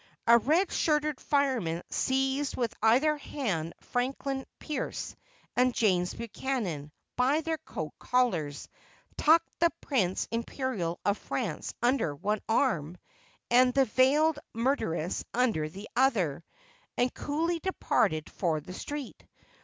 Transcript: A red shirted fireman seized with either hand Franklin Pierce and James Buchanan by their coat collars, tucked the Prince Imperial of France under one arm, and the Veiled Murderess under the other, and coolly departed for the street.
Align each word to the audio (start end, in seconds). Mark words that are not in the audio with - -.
A 0.25 0.39
red 0.39 0.71
shirted 0.71 1.21
fireman 1.21 1.83
seized 1.91 2.57
with 2.57 2.73
either 2.81 3.17
hand 3.17 3.75
Franklin 3.81 4.45
Pierce 4.57 5.15
and 5.55 5.75
James 5.75 6.15
Buchanan 6.15 6.91
by 7.15 7.41
their 7.41 7.59
coat 7.59 7.93
collars, 7.99 8.67
tucked 9.15 9.47
the 9.59 9.69
Prince 9.79 10.27
Imperial 10.31 10.99
of 11.05 11.19
France 11.19 11.75
under 11.83 12.15
one 12.15 12.39
arm, 12.49 12.97
and 13.51 13.75
the 13.75 13.85
Veiled 13.85 14.39
Murderess 14.55 15.23
under 15.35 15.69
the 15.69 15.87
other, 15.95 16.43
and 16.97 17.13
coolly 17.13 17.59
departed 17.59 18.27
for 18.27 18.59
the 18.59 18.73
street. 18.73 19.27